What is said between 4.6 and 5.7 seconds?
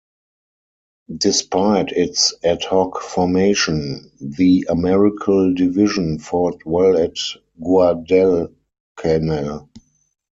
Americal